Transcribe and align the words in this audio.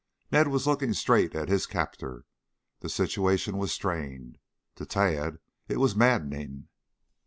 Ned 0.31 0.47
was 0.47 0.65
looking 0.65 0.93
straight 0.93 1.35
at 1.35 1.47
his 1.47 1.67
captor. 1.67 2.23
The 2.79 2.89
situation 2.89 3.57
was 3.59 3.71
strained. 3.71 4.39
To 4.77 4.85
Tad, 4.87 5.37
it 5.67 5.77
was 5.77 5.95
maddening. 5.95 6.69